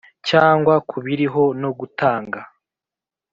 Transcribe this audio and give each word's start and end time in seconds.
cyangwa 0.27 0.75
ku 0.89 0.95
biriho 1.03 1.43
no 1.61 1.69
gutanga 1.79 2.39